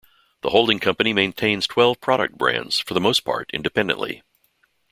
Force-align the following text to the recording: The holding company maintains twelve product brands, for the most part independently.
The 0.41 0.49
holding 0.49 0.79
company 0.79 1.13
maintains 1.13 1.67
twelve 1.67 2.01
product 2.01 2.35
brands, 2.35 2.79
for 2.79 2.95
the 2.95 2.99
most 2.99 3.19
part 3.19 3.51
independently. 3.53 4.23